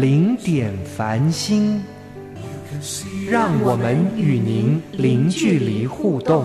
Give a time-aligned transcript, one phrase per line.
[0.00, 1.80] 零点繁星，
[3.30, 6.44] 让我们与您零距离互动。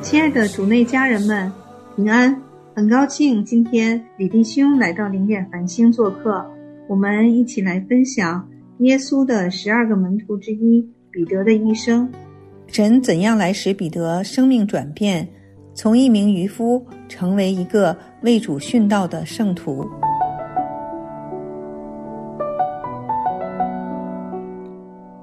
[0.00, 1.52] 亲爱的主内家人们，
[1.96, 2.51] 平安！
[2.74, 6.42] 很高兴今天李弟兄来到零点繁星做客，
[6.88, 8.48] 我们一起来分享
[8.78, 12.10] 耶稣的十二个门徒之一彼得的一生。
[12.68, 15.28] 神怎样来使彼得生命转变，
[15.74, 19.86] 从一名渔夫成为一个为主殉道的圣徒？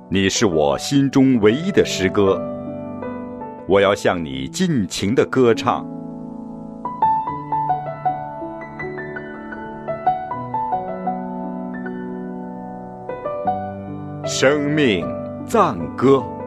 [0.07, 2.39] 你是我心中唯一的诗歌，
[3.67, 5.83] 我要向你尽情的歌唱。
[14.41, 15.05] 生命
[15.45, 16.38] 赞歌。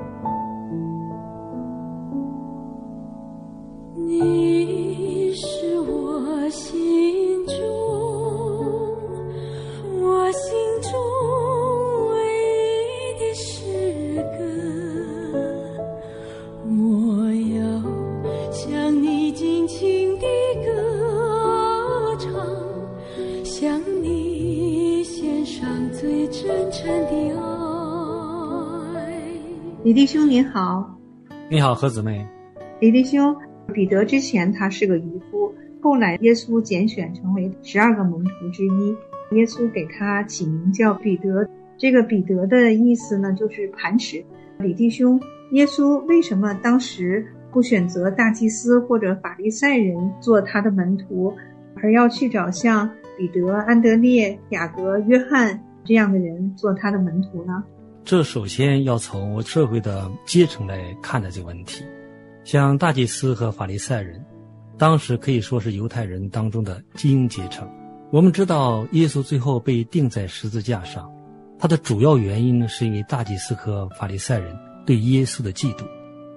[29.92, 30.98] 李弟兄您好，
[31.50, 32.26] 你好，何姊妹。
[32.80, 33.36] 李弟兄，
[33.75, 41.47] 彼得之前他是个渔夫，后来耶稣拣选成为十二个门徒之一，耶稣给他起名叫彼得。
[41.76, 44.25] 这个彼得的意思呢，就是磐石。
[44.60, 45.20] 李弟兄，
[45.50, 51.34] 耶稣为什么当时不选择大祭司或者法利赛人做他的门徒，
[51.82, 52.88] 而要去找像
[53.19, 57.62] 彼得、安德烈、雅各、约翰这样的人做他的门徒呢？
[58.05, 61.85] 这首先要从社会的阶层来看待这个问题。
[62.45, 64.23] 像大祭司和法利赛人，
[64.77, 67.69] 当时可以说是犹太人当中的精英阶层。
[68.11, 71.11] 我们知道，耶稣最后被钉在十字架上，
[71.59, 75.84] 他的主要原因，是因为大祭司和法利赛人对耶稣的嫉妒。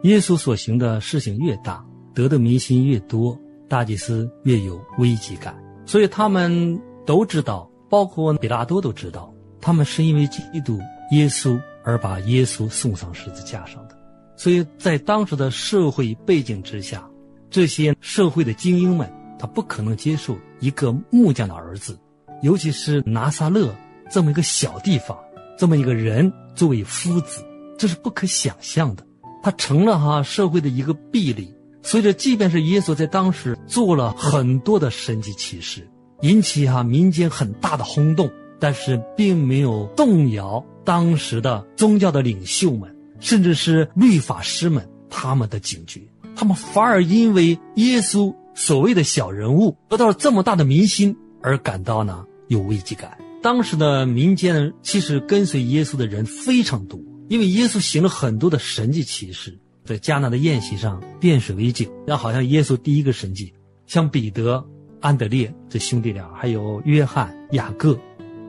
[0.03, 1.83] 耶稣所行的事情越大，
[2.13, 3.37] 得的民心越多，
[3.67, 5.55] 大祭司越有危机感。
[5.87, 10.79] 所以他们都知道，包括比拉多都知道，他们是因为嫉妒
[11.11, 13.95] 耶稣而把耶稣送上十字架上的。
[14.35, 17.07] 所以在当时的社会背景之下，
[17.49, 21.97] 这些社会的精英们，他不可能接受一个木匠的儿子，
[22.41, 23.73] 尤其是拿撒勒
[24.09, 25.17] 这么一个小地方，
[25.57, 27.45] 这么一个人作为夫子，
[27.77, 29.05] 这是不可想象的。
[29.41, 31.47] 他成了哈社会的一个壁垒。
[31.81, 35.87] 所以这即便是耶稣在当时做了很多的神迹奇事，
[36.21, 38.27] 引起哈民间很大的轰动，
[38.59, 42.93] 但是并没有动摇当时的宗教的领袖们。
[43.17, 46.01] 甚至是律法师们，他们的警觉，
[46.35, 53.17] 他们反而因为耶稣所谓的小人物得到了这么大的民心而感到呢有危机感。
[53.41, 63.53] 当时的民间其实跟随耶稣的人非常多，因为耶稣行了很多的神迹奇事，在迦拿的宴席上变水为酒，那好像耶稣第一个神迹，
[63.87, 64.63] 像彼得、
[64.99, 67.97] 安德烈这兄弟俩，还有约翰、雅各，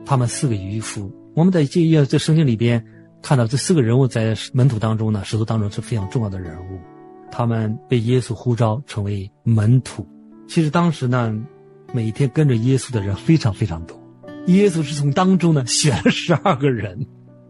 [0.05, 2.83] 他们四个渔夫，我们在这页这圣经里边。
[3.21, 6.79] 看到这四个人物在门徒当中呢，使徒当中是非常重要的人物，
[7.31, 10.07] 他们被耶稣呼召成为门徒。
[10.47, 11.35] 其实当时呢，
[11.93, 13.99] 每天跟着耶稣的人非常非常多，
[14.47, 17.05] 耶稣是从当中呢选了十二个人，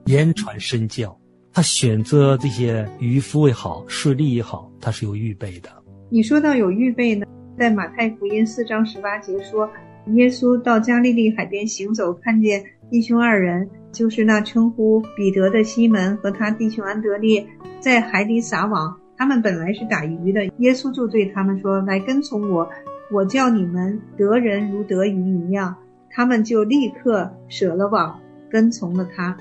[0.05, 1.17] 言传身教。
[1.53, 5.69] 他选择这些渔夫也好，税吏也好，他是有预备的。
[6.09, 7.25] 你说到有预备呢，
[7.57, 9.69] 在马太福音四章十八节说，
[10.15, 13.69] 耶稣到加利利海边行走，看见弟兄二人。
[13.93, 17.43] 就是那称呼彼得的西门和他弟兄安德烈
[17.79, 20.45] 在海底撒网，他们本来是打鱼的。
[20.57, 22.69] 耶稣就对他们说：“来跟从我，
[23.11, 25.73] 我叫你们得人如得鱼一样。”
[26.11, 28.19] 他们就立刻舍了网，
[28.51, 29.35] 跟从了他。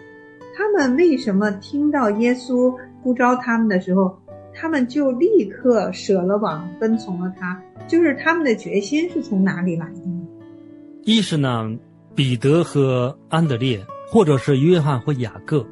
[0.56, 4.18] 他们为什么听到耶稣呼召他们的时候，
[4.54, 7.60] 他们就立刻舍了网，跟从了他？
[7.86, 10.26] 就是他们的决心是从哪里来的呢？
[11.02, 11.76] 一是呢。
[12.16, 15.64] 彼得和安德烈，或者是约翰或雅各，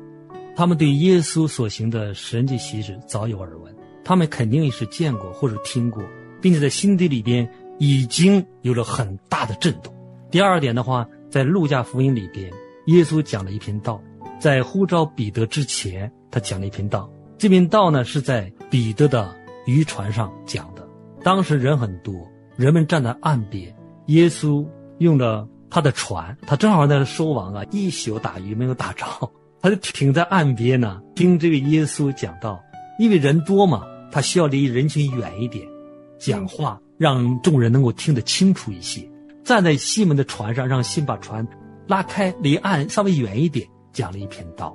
[0.54, 3.74] 他们对耶稣所行的神迹奇事早有耳闻，
[4.04, 6.02] 他们肯定也是见过或者听过，
[6.42, 7.48] 并且在心底里边
[7.78, 9.90] 已经有了很大的震动。
[10.30, 12.52] 第二点的话，在路加福音里边，
[12.88, 13.98] 耶稣讲了一篇道，
[14.38, 17.10] 在呼召彼得之前，他讲了一篇道。
[17.38, 20.86] 这篇道呢是在彼得的渔船上讲的，
[21.22, 22.14] 当时人很多，
[22.54, 23.74] 人们站在岸边，
[24.08, 24.66] 耶稣
[24.98, 29.04] 用了他的船，他正好在那收网啊，一宿打鱼没有打着，
[29.60, 32.62] 他就停在岸边呢，听这个耶稣讲道。
[32.96, 35.66] 因为人多嘛，他需要离人群远一点，
[36.16, 39.02] 讲话让众人能够听得清楚一些。
[39.42, 41.44] 站在西门的船上，让西把船
[41.88, 44.72] 拉开，离岸稍微远一点，讲了一篇道，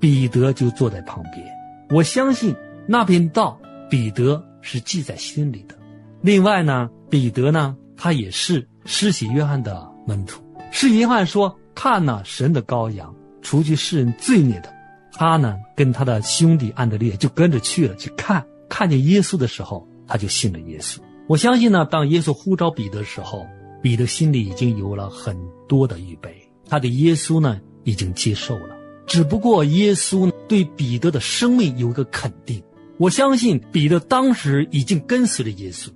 [0.00, 1.46] 彼得就坐在旁边。
[1.90, 2.52] 我相信
[2.88, 3.56] 那篇道，
[3.88, 5.76] 彼得是记在心里的。
[6.22, 10.42] 另外呢，彼得呢，他也是施洗约翰的门徒。
[10.70, 14.72] 是约翰说：“看呐，神的羔羊，除去世人罪孽的。”
[15.16, 20.98] 他呢，跟他的兄弟安德烈就跟着去了，去看看见耶稣的时候，他就信了耶稣。
[21.28, 23.46] 我相信呢，当耶稣呼召彼得的时候，
[23.80, 25.36] 彼得心里已经有了很
[25.68, 26.34] 多的预备，
[26.68, 28.74] 他对耶稣呢已经接受了。
[29.06, 32.60] 只不过耶稣对彼得的生命有个肯定，
[32.98, 35.90] 我相信彼得当时已经跟随了耶稣，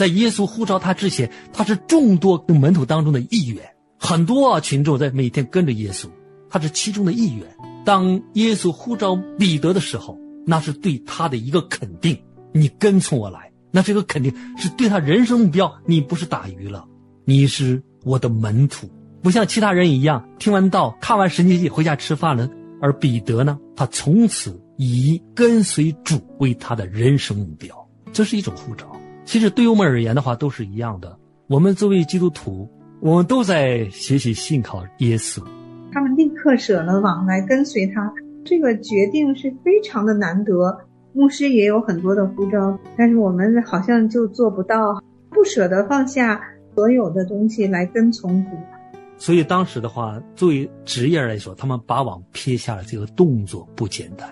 [0.00, 3.62] 在耶稣呼召他之前，他是众多的门徒当中的一员，
[3.98, 6.06] 很多啊群众在每天跟着耶稣，
[6.48, 7.46] 他是其中的一员。
[7.84, 12.18] 当耶稣呼召彼得的时候，那是对他的一个肯定，
[12.54, 16.86] 你跟从我来，那这个肯定是对他人生目标，你不是打鱼了，
[17.26, 18.88] 你是我的门徒。
[19.22, 22.48] 不像其他人一样，听完道、看完神迹回家吃饭了。
[22.80, 28.89] 而彼得呢，他从此以跟随主为他的人生目标，这是一种呼召。
[29.30, 31.16] 其实对于我们而言的话，都是一样的。
[31.46, 32.68] 我们作为基督徒，
[32.98, 35.40] 我们都在学习信靠耶稣。
[35.92, 38.12] 他们立刻舍了网来跟随他，
[38.44, 40.76] 这个决定是非常的难得。
[41.12, 45.00] 牧师也有很多的呼召，但是我们好像就做不到，
[45.30, 46.40] 不舍得放下
[46.74, 48.50] 所有的东西来跟从主。
[49.16, 54.28] 所以当时的话，作为职业来说，他们把网撇下了这个动作不简单。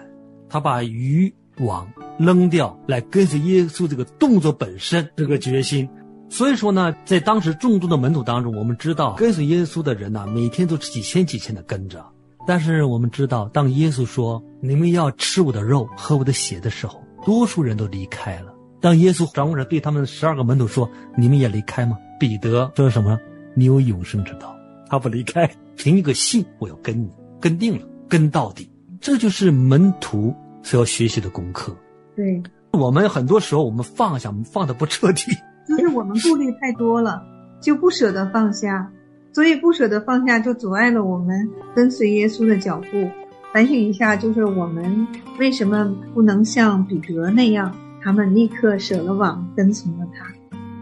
[0.48, 1.86] 他把渔网
[2.18, 5.88] 扔掉来跟随耶稣这个动作本身，这个决心。
[6.30, 12.04] 所以说呢，在当时众多的门徒当中，我们知道跟随耶稣的人呢，每天都是几千几千的跟着。
[12.46, 18.54] 但是我们知道，当耶稣说你们要吃我的肉、喝我的血的时候，多数人都离开了。
[18.80, 23.18] 当耶稣掌握着对他们十二个门徒说：“你们也离开吗？”彼得说什么？
[23.54, 24.54] 你有永生之道。
[24.88, 27.10] 他不离开，凭一个信，我要跟你
[27.40, 28.70] 跟定了，跟到底。
[29.00, 31.76] 这就是门徒所要学习的功课。
[32.16, 35.32] 对，我们很多时候我们放下，放的不彻底，
[35.68, 37.22] 就是我们顾虑太多了，
[37.60, 38.90] 就不舍得放下，
[39.32, 43.08] 所以不舍得放下，就阻碍了我们跟随耶稣的脚步。
[43.52, 45.06] 反省一下，就是我们
[45.38, 50.26] 为什么不能像彼得那样，他们立刻舍了网，跟从了他。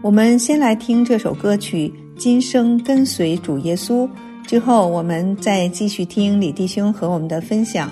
[0.01, 1.93] 我们先来听这首歌曲。
[2.17, 4.09] 今生跟随主耶稣，
[4.43, 7.91] 之后我们再继续听李弟兄和我们的分享。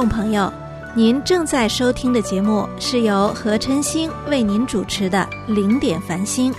[0.00, 0.50] 众朋友，
[0.94, 6.50] 您正在收听的节目是由何晨星为您主持的《零点繁星》。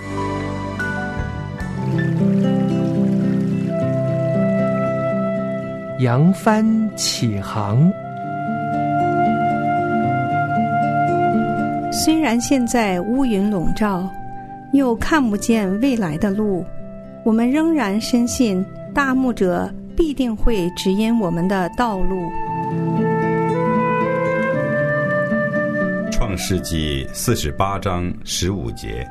[5.98, 7.90] 扬帆起航，
[11.90, 14.08] 虽然现在乌云笼罩，
[14.72, 16.64] 又看不见未来的路，
[17.24, 22.30] 我们仍然深信大牧者必定会指引我们的道路。
[26.32, 29.06] 创世纪四十八章十五节，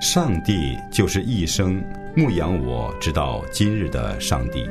[0.00, 1.80] 上帝就是一生
[2.16, 4.64] 牧养我直到今日的上帝。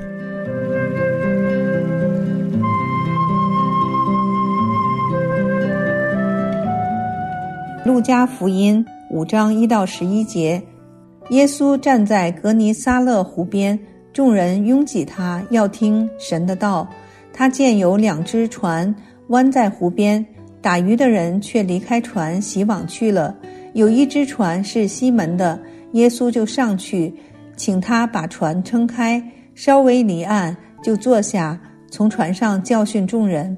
[7.86, 10.62] 路加福音五章一到十一节，
[11.30, 13.80] 耶稣站在格尼撒勒湖边，
[14.12, 16.86] 众人拥挤他，要听神的道。
[17.32, 18.94] 他见有两只船
[19.30, 20.26] 弯在湖边，
[20.63, 23.36] 打鱼的人却离开船洗网去了。
[23.74, 25.60] 有一只船是西门的，
[25.91, 27.13] 耶稣就上去，
[27.58, 29.22] 请他把船撑开，
[29.53, 31.60] 稍微离岸，就坐下，
[31.91, 33.58] 从船上教训众人。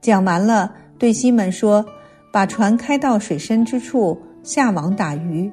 [0.00, 1.84] 讲完了，对西门说。
[2.32, 5.50] 把船开到水深之处，下网打鱼。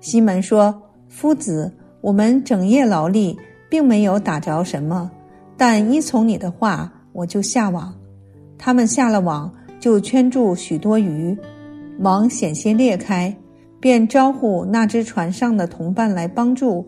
[0.00, 3.38] 西门说：“夫子，我们整夜劳力，
[3.70, 5.08] 并没有打着什么，
[5.56, 7.94] 但依从你的话，我就下网。”
[8.58, 9.54] 他们下了网，
[9.86, 11.38] 就圈住许多鱼，
[12.00, 13.32] 网险些裂开，
[13.78, 16.84] 便招呼那只船上的同伴来帮助。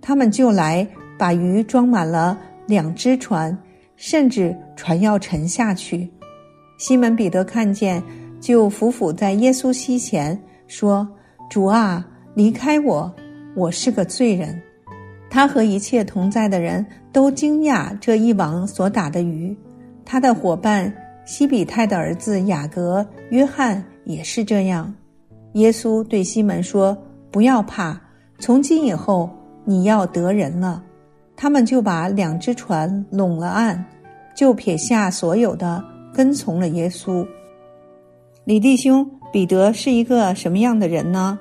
[0.00, 0.88] 他们就来，
[1.18, 3.54] 把鱼装满了两只船，
[3.96, 6.08] 甚至船要沉下去。
[6.78, 8.02] 西门彼得看见。
[8.40, 11.06] 就伏伏在耶稣膝前说
[11.50, 13.14] ：“主啊，离开我，
[13.54, 14.58] 我是个罪人。”
[15.28, 19.54] 他和一切同在的人都惊讶这一网所打的鱼。
[20.02, 20.90] 他的伙伴
[21.28, 24.90] 西比泰的儿子雅各、约翰也是这样。
[25.52, 26.96] 耶稣对西门说
[27.30, 28.00] ：“不要怕，
[28.38, 29.28] 从今以后
[29.66, 30.82] 你要得人了。”
[31.36, 33.84] 他们就把两只船拢了岸，
[34.34, 37.26] 就撇下所有的，跟从了耶稣。
[38.44, 41.38] 李弟兄，彼得是一个什么样的人呢？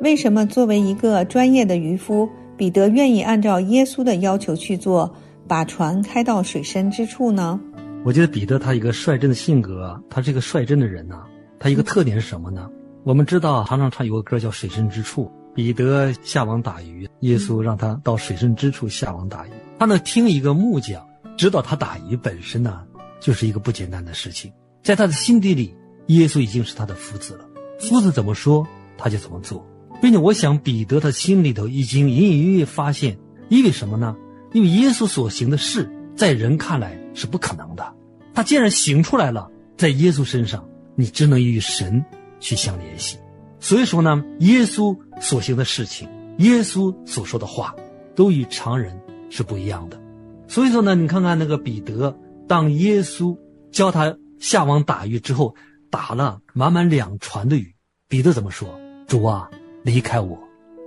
[0.00, 2.26] 为什么作为一个专业的渔夫，
[2.56, 5.14] 彼得愿意按照耶稣的要求去做，
[5.46, 7.60] 把船开到水深之处呢？
[8.06, 11.24] 我觉得彼得他一个率真的性格，他是一个率真的人呐。
[11.58, 12.70] 他一个特点是什么呢？
[13.02, 15.24] 我们知道常常唱有个歌叫《水深之处》，
[15.56, 19.50] 彼得下网打鱼，耶稣让他到水深之处下网打鱼。
[19.80, 21.04] 他呢听一个木匠，
[21.36, 22.80] 知道他打鱼本身呢
[23.18, 24.52] 就是一个不简单的事情，
[24.84, 25.74] 在他的心底里。
[26.06, 27.44] 耶稣已经是他的夫子了，
[27.80, 28.64] 夫子怎么说
[28.96, 29.66] 他就怎么做，
[30.00, 34.14] 并且我想彼得他心里头已经隐隐约约发现，因为什么呢？
[34.52, 37.94] 因为耶稣所行的事在人看来是不可能的，
[38.34, 42.04] 他既然行出来了，在耶稣身上，你只能与神
[42.40, 43.18] 去相联系。
[43.60, 46.08] 所以说呢，耶稣所行的事情，
[46.38, 47.74] 耶稣所说的话，
[48.14, 48.98] 都与常人
[49.30, 50.00] 是不一样的。
[50.48, 52.18] 所以说呢，你看看那个彼得，
[52.48, 53.36] 当耶稣
[53.70, 55.54] 教他下网打鱼之后。
[55.88, 57.74] 打了满满两船的鱼，
[58.08, 58.68] 彼得怎么说？
[59.06, 59.48] 主啊，
[59.84, 60.36] 离开我，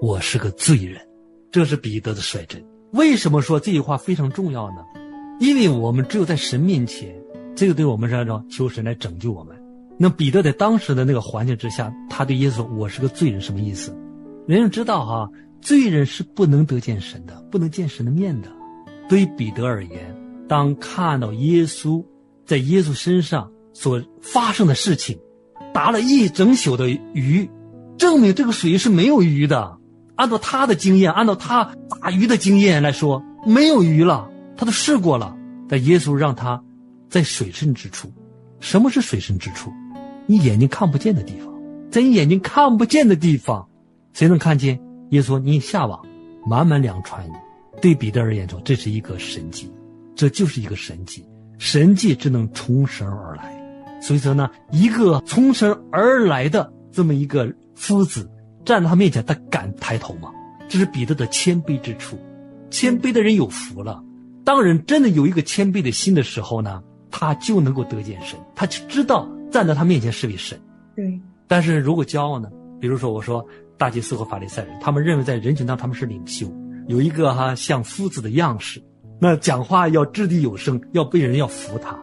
[0.01, 1.01] 我是个罪人。
[1.49, 2.63] 这是彼得的率真。
[2.91, 4.83] 为什么说这句话非常重要呢？
[5.39, 7.15] 因为我们只有在神面前，
[7.55, 9.55] 这个对我们是说求神来拯救我们。
[9.97, 13.97] 那彼得在当时的那个环境之下，他对耶稣说：“我是个罪人。”什么意思？
[14.47, 15.29] 人家知道哈，
[15.61, 18.49] 罪人是不能得见神的，不能见神的面的。
[19.07, 20.15] 对于彼得而言，
[20.47, 22.05] 当看到耶稣
[22.45, 23.51] 在耶稣身上。
[23.71, 25.17] 所发生的事情，
[25.73, 27.49] 打了一整宿的鱼，
[27.97, 29.77] 证明这个水是没有鱼的。
[30.15, 34.29] 按照他的经验，按照他打鱼的经验来说，没有鱼了。
[34.59, 35.33] 他都试过了。
[35.69, 36.61] 但耶稣让他
[37.09, 38.11] 在水深之处。
[38.59, 39.71] 什么是水深之处？
[40.25, 41.53] 你眼睛看不见的地方，
[41.89, 43.65] 在你眼睛看不见的地方，
[44.11, 44.77] 谁能看见？
[45.11, 46.05] 耶稣：“你下网，
[46.45, 47.25] 满满两船。”
[47.81, 49.71] 对彼得而言说，这是一个神迹，
[50.13, 51.25] 这就是一个神迹。
[51.57, 53.57] 神迹只能从神而来。
[54.01, 58.29] 所以说呢，一个从神而来的这么一个夫子
[58.65, 60.29] 站在他面前，他敢抬头吗？
[60.67, 62.19] 这是彼得的谦卑之处。
[62.69, 64.03] 谦卑的人有福了。
[64.49, 66.81] 当人真的有一个谦卑的心的时候呢，
[67.11, 70.59] 他就能够得见神，他就知道站在他面前是位神。
[70.95, 72.49] 对，但是如果骄傲呢？
[72.81, 73.45] 比如说我说
[73.77, 76.51] 大祭司和法利赛人，他们认为在人群当中他们是领袖，
[76.87, 78.81] 有一个哈像夫子的样式，
[79.21, 81.95] 那讲话要掷地有声，要被人要服他。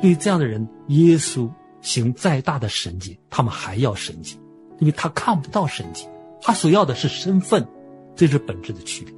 [0.00, 1.50] 对于这样的人，耶稣
[1.80, 4.38] 行再大的神迹，他们还要神迹，
[4.78, 6.06] 因为他看不到神迹，
[6.40, 7.66] 他所要的是身份，
[8.14, 9.12] 这是本质的区别。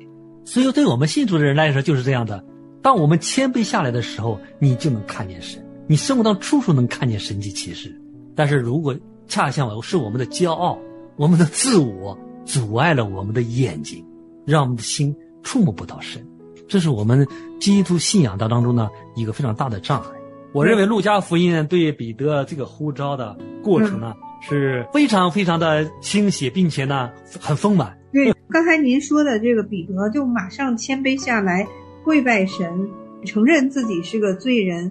[0.46, 2.42] 所以对我们信主的人来说就是这样的。
[2.82, 7.96] 当我们谦卑下来的时候，你就能看见神，你生活当中处处能看见神迹奇事。
[8.34, 8.94] 但是如果
[9.28, 10.78] 恰恰是我们的骄傲，
[11.16, 14.04] 我们的自我阻碍了我们的眼睛，
[14.44, 16.26] 让我们的心触摸不到神，
[16.66, 17.26] 这是我们
[17.60, 20.06] 基督信仰当当中呢一个非常大的障碍。
[20.52, 27.96] 我认为路加福音对彼得这个呼召的过程呢是非常非常的清晰，并且呢很丰满。
[28.12, 31.66] 对，刚才您说的这个彼得就马上谦卑下来，
[32.04, 32.88] 跪拜神，
[33.24, 34.90] 承认自己是个罪人。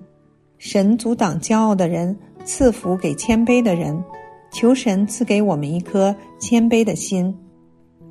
[0.57, 4.01] 神阻挡骄傲的人，赐福给谦卑的人。
[4.53, 7.33] 求神赐给我们一颗谦卑的心，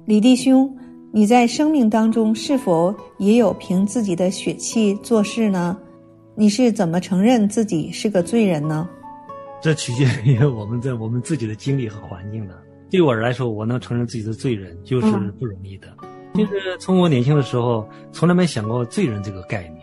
[0.07, 0.75] 李弟兄，
[1.13, 5.79] 你在生命当中是否也有凭自己的血气做事呢？
[6.35, 8.89] 你是怎么承认自己是个罪人呢？
[9.61, 12.59] 这取决于我们在我们自己的经历和环境的。
[12.89, 15.07] 对我来说，我能承认自己的罪人就是
[15.39, 15.89] 不容易的。
[16.35, 19.83] 就是从我年轻的时候，从来没想过罪人这个概念，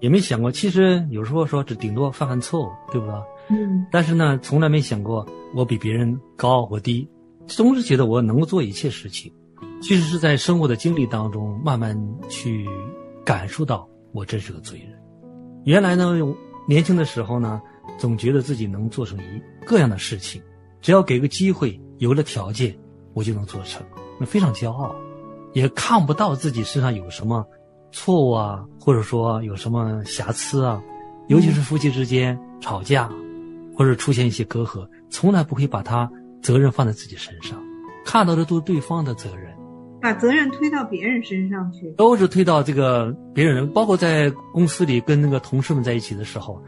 [0.00, 0.50] 也没想过。
[0.50, 3.14] 其实有时候说只顶多犯犯错误，对不对？
[3.50, 3.86] 嗯。
[3.90, 5.26] 但是呢，从来没想过。
[5.54, 7.08] 我比别人高或低，
[7.46, 9.32] 总是觉得我能够做一切事情。
[9.80, 12.68] 其实是在生活的经历当中，慢慢去
[13.24, 14.90] 感受到我真是个罪人。
[15.64, 16.14] 原来呢，
[16.68, 17.62] 年轻的时候呢，
[17.96, 20.42] 总觉得自己能做成一各样的事情，
[20.82, 22.76] 只要给个机会，有了条件，
[23.14, 23.82] 我就能做成。
[24.20, 24.94] 那非常骄傲，
[25.52, 27.46] 也看不到自己身上有什么
[27.92, 30.82] 错误啊，或者说有什么瑕疵啊。
[31.28, 33.10] 尤其是夫妻之间吵架，
[33.76, 34.88] 或者出现一些隔阂。
[35.10, 36.10] 从来不会把他
[36.42, 37.58] 责任放在自己身上，
[38.04, 39.54] 看到的都是对方的责任，
[40.00, 43.70] 把责任推到别人身上去，都是推到这个别人。
[43.72, 46.62] 包括在公司里跟那个同事们在一起的时候，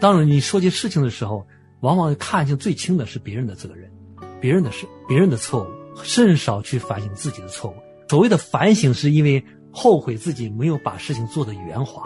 [0.00, 1.44] 当然你说起事情的时候，
[1.80, 3.90] 往往看清最轻的是别人的责任，
[4.40, 5.66] 别人的事，别人的错误，
[6.02, 7.74] 甚少去反省自己的错误。
[8.08, 12.02] 所谓的反省，是因为后悔自己没有把事情做得圆滑，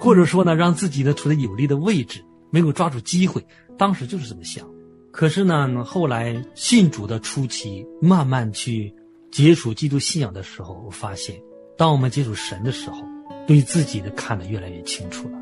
[0.00, 3.44] 或者说呢，让自己呢处在有利的位置，没有抓住机会。
[3.76, 4.66] 当时就是这么想。
[5.10, 8.94] 可是呢，后来信主的初期，慢慢去
[9.30, 11.34] 接触基督信仰的时候，我发现，
[11.76, 12.98] 当我们接触神的时候，
[13.46, 15.38] 对自己的看得越来越清楚了。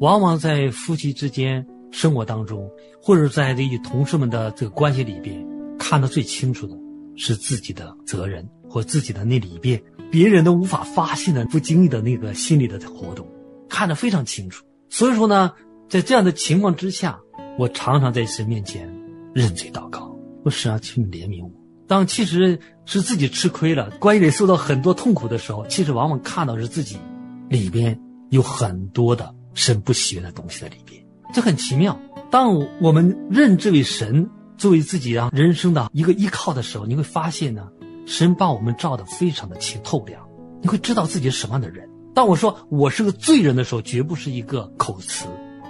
[0.00, 5.44] 往往在夫妻之间生活当中，或者在这与同事们的这个关系里边，
[5.78, 6.76] 看得最清楚的
[7.16, 13.26] 是自己的责任或自己的那里边别人都无法发现的不经意的那个心理的活动，
[13.68, 14.64] 看得非常清楚。
[14.88, 15.52] 所以说呢，
[15.88, 17.18] 在这样的情况之下，
[17.58, 18.88] 我常常在神面前。
[19.34, 21.50] 认罪祷告，我神啊，请你怜悯我。
[21.86, 26.96] 当其实是自己吃亏了，关系里受到很多痛苦的时候，其实往往看到是自己
[27.50, 28.00] 里边
[28.30, 30.98] 有很多的神不喜悦的东西在里边。
[31.34, 32.00] 这很奇妙。
[32.30, 34.26] 当我们认这位神
[34.56, 37.68] 作为自己啊人生的一个依靠的时候，你会发现呢，
[38.06, 40.26] 神把我们照得非常的清透亮。
[40.62, 41.88] 你会知道自己是什么样的人。
[42.14, 45.26] 当我说我是个罪人的时候，绝不是一个口词，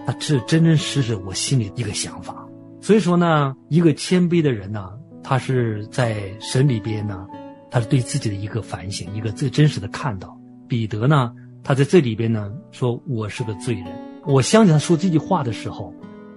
[0.07, 2.47] 那是真真实实我心里一个想法。
[2.81, 4.91] 所以说呢，一个谦卑的人呢，
[5.25, 7.27] 他是在神里边呢，
[7.69, 10.39] 他是对自己的一个反省，一个最真实的看到。
[10.69, 11.33] 彼得呢，
[11.65, 13.87] 他在这里边呢，说我是个罪人。
[14.25, 15.93] 我相信他说这句话的时候，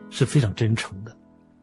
[0.09, 1.15] 是非常真诚的。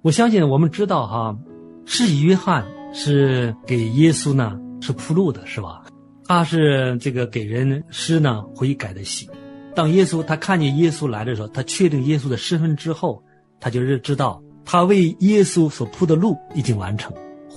[0.06, 1.36] 我相信我们知道哈，
[1.84, 2.64] 是约翰
[2.94, 5.82] 是给耶稣呢是铺路的，是吧？
[6.26, 9.28] 他是这个给人施呢悔改的喜。
[9.74, 13.20] 当耶稣他看见耶稣来的时候，他确定耶稣的身份之后，
[13.58, 14.40] 他就认知道。
[14.64, 17.12] 他为耶稣所铺的路已经完成。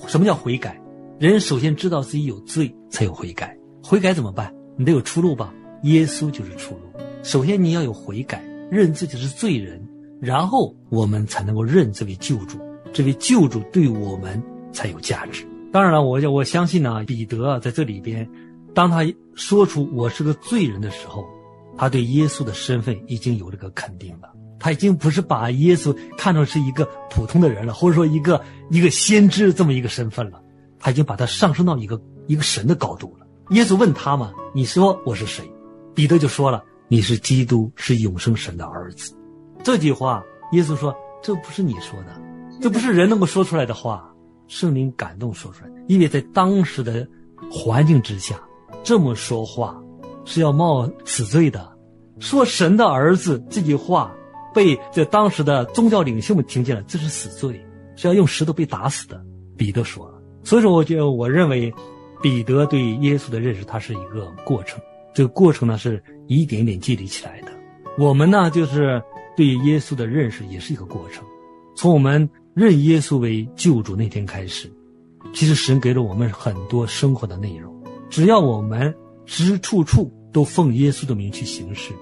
[0.08, 0.76] 什么叫悔改？
[1.20, 3.56] 人首先知道自己有罪，才有悔改。
[3.80, 4.52] 悔改怎么办？
[4.76, 5.54] 你得有出路吧？
[5.84, 6.80] 耶稣就是出路。
[7.22, 9.80] 首先你要有悔改，认自己是罪人，
[10.20, 12.58] 然后我们才能够认这位救主。
[12.92, 15.46] 这位救主对我们才有价值。
[15.72, 18.28] 当然了，我我相信呢，彼得在这里边，
[18.74, 19.04] 当他
[19.34, 21.24] 说出我是个罪人的时候，
[21.76, 24.28] 他对耶稣的身份已经有了个肯定了。
[24.58, 30.42] 他已经不是把耶稣看成是一个普通的人了，或者说一个一个先知这么一个身份了，
[30.78, 33.26] 他已经把他上升到一个一个神的高度了。
[33.50, 35.48] 耶稣问他嘛：“你说我是谁？”
[35.94, 39.14] 彼得就说了：“你是基督，是永生神的儿子。”
[39.62, 42.20] 这句话，耶稣说：“这不是你说的，
[42.60, 44.12] 这不是人能够说出来的话，
[44.48, 45.70] 圣灵感动说出来。
[45.88, 47.06] 因为在当时的
[47.50, 48.40] 环境之下，
[48.82, 49.80] 这么说话
[50.24, 51.70] 是要冒死罪的。
[52.18, 54.12] 说神的儿子这句话。”
[54.52, 59.24] 被这当时的宗教领袖们听见了，这是死罪，是要用石头被打死的。
[59.56, 60.20] 彼得说了。
[60.42, 61.72] 所以说，我觉得我认为，
[62.20, 64.80] 彼得对耶稣的认识，它是一个过程。
[65.14, 67.52] 这个过程呢，是一点点建立起来的。
[67.96, 69.00] 我们呢，就是
[69.36, 71.24] 对耶稣的认识，也是一个过程。
[71.76, 74.70] 从我们认耶稣为救主那天开始，
[75.32, 77.74] 其实神给了我们很多生活的内容。
[78.08, 81.92] 只要我们时时处处都奉耶稣的名去行事，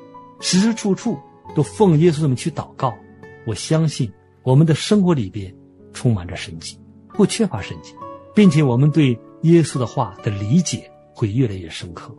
[0.40, 1.18] 时时处处
[1.54, 2.94] 都奉耶稣的名去祷告，
[3.46, 4.10] 我相信
[4.42, 5.54] 我们的生活里边
[5.92, 6.78] 充满着神迹，
[7.14, 7.94] 不缺乏神迹，
[8.34, 12.12] 并且我们对耶稣的话的理解会越来越深刻。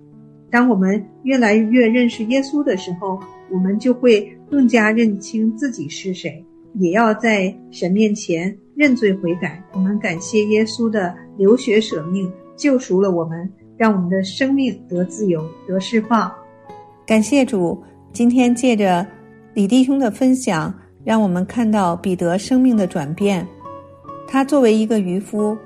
[0.52, 3.20] 当我们越来越认识耶稣的时候，
[3.52, 9.64] 我们就会更加认清自己是谁，也要在神面前认罪悔改。
[9.74, 13.52] 我们感谢耶稣的流血舍命，救赎了我们。
[13.78, 16.30] 让我们的生命得自由，得释放。
[17.06, 17.82] 感谢主，
[18.12, 19.08] 今天借着
[19.54, 23.48] 李弟兄的分享，让我们看到彼得生命的转变。
[24.28, 25.58] 他作为一个渔夫，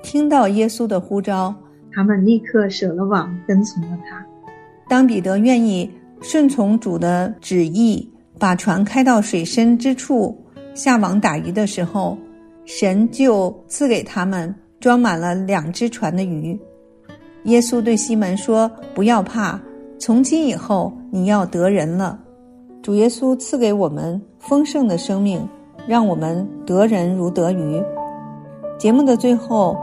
[0.00, 1.52] 听到耶稣的呼召，
[1.90, 4.24] 他们立刻舍了网，跟从了他。
[4.88, 10.36] 当彼得愿意顺从主的旨意，把船开到水深之处
[10.74, 12.16] 下网打鱼的时候，
[12.64, 16.58] 神就赐给他们装满了两只船的鱼。
[17.44, 19.60] 耶稣对西门说：“不要怕，
[19.98, 22.18] 从今以后你要得人了。”
[22.82, 25.48] 主耶稣赐给我们丰盛的生命，
[25.86, 27.82] 让我们得人如得鱼。
[28.78, 29.76] 节目的最后，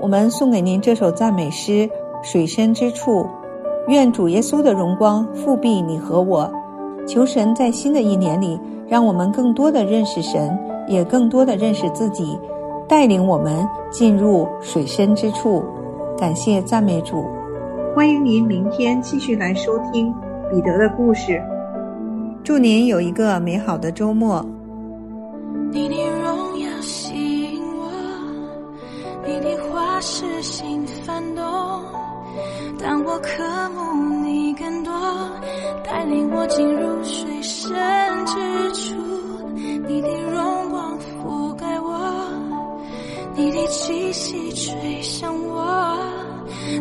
[0.00, 1.88] 我们送给您这首赞美诗
[2.22, 3.22] 《水深之处》。
[3.90, 6.50] 愿主耶稣的荣光复庇你和我。
[7.08, 12.38] 求神在新的一年里，让我们更多的认识神，也更多的认识自己，
[12.88, 15.64] 带领我们进入水深之处。
[16.16, 17.24] 感谢赞美主，
[17.92, 20.14] 欢迎您明天继续来收听
[20.52, 21.42] 彼得的故事。
[22.44, 24.44] 祝您有一个美好的周末。
[25.72, 27.90] 你的荣耀吸引我，
[29.26, 31.42] 你的话是心翻动。
[32.78, 33.42] 当我渴
[33.74, 33.79] 慕
[36.10, 37.72] 领我进入水深
[38.26, 38.34] 之
[38.72, 38.94] 处。
[39.86, 42.28] 你的荣光覆盖我，
[43.34, 45.96] 你的气息吹向我。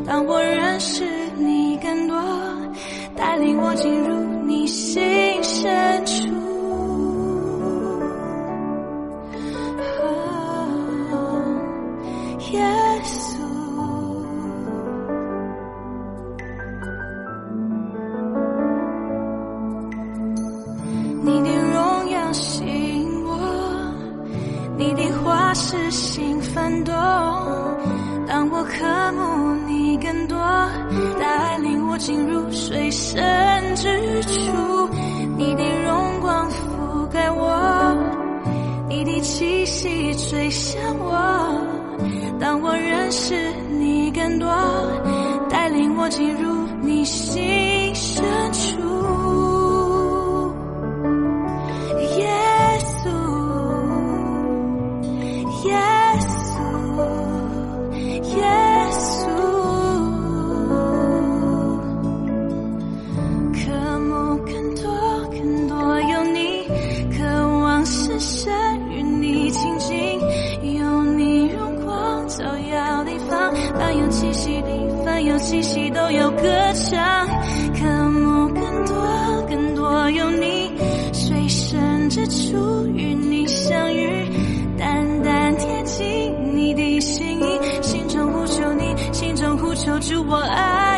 [0.05, 1.03] 当我认识
[1.37, 2.17] 你更多，
[3.15, 4.15] 带领我进入
[4.45, 5.01] 你心
[5.43, 6.27] 深处。
[12.51, 12.59] 耶
[13.03, 13.37] 稣，
[32.09, 33.21] 进入水深
[33.75, 33.87] 之
[34.23, 34.89] 处，
[35.37, 37.95] 你的荣光覆盖我，
[38.89, 41.13] 你的气息吹向我。
[42.39, 43.35] 当我认识
[43.79, 44.49] 你更多，
[45.51, 47.43] 带领我进入你心
[68.19, 70.19] 望深深与你亲近，
[70.77, 77.25] 有你荣光照耀地方，凡有气息的，凡有气息都有歌唱。
[77.73, 78.95] 渴慕更多
[79.47, 80.69] 更多有你，
[81.13, 84.27] 水深之处与你相遇，
[84.77, 87.81] 淡淡贴近你的心意。
[87.81, 90.88] 心中呼求你，心中呼求主，我爱